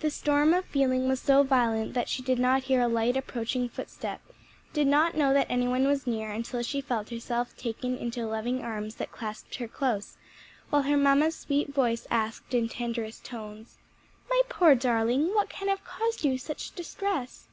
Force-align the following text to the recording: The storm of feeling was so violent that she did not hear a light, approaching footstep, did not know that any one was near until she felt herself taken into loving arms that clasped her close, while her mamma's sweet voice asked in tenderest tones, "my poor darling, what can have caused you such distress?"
The 0.00 0.08
storm 0.08 0.54
of 0.54 0.64
feeling 0.64 1.08
was 1.08 1.20
so 1.20 1.42
violent 1.42 1.92
that 1.92 2.08
she 2.08 2.22
did 2.22 2.38
not 2.38 2.62
hear 2.62 2.80
a 2.80 2.88
light, 2.88 3.18
approaching 3.18 3.68
footstep, 3.68 4.22
did 4.72 4.86
not 4.86 5.14
know 5.14 5.34
that 5.34 5.46
any 5.50 5.68
one 5.68 5.86
was 5.86 6.06
near 6.06 6.30
until 6.30 6.62
she 6.62 6.80
felt 6.80 7.10
herself 7.10 7.54
taken 7.54 7.94
into 7.98 8.24
loving 8.24 8.62
arms 8.62 8.94
that 8.94 9.12
clasped 9.12 9.56
her 9.56 9.68
close, 9.68 10.16
while 10.70 10.84
her 10.84 10.96
mamma's 10.96 11.36
sweet 11.36 11.68
voice 11.68 12.06
asked 12.10 12.54
in 12.54 12.66
tenderest 12.66 13.26
tones, 13.26 13.76
"my 14.30 14.40
poor 14.48 14.74
darling, 14.74 15.34
what 15.34 15.50
can 15.50 15.68
have 15.68 15.84
caused 15.84 16.24
you 16.24 16.38
such 16.38 16.74
distress?" 16.74 17.46